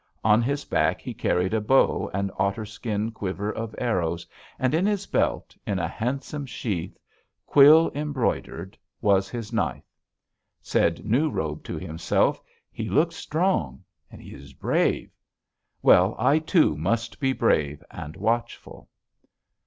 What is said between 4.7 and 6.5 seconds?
in his belt, in a handsome